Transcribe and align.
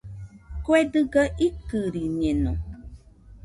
Kue 0.63 0.79
dɨga 0.93 1.23
ikɨriñeno. 1.47 2.51